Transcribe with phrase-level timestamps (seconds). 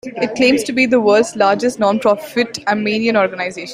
[0.03, 3.69] It claims to be the world's largest non-profit Armenian organization.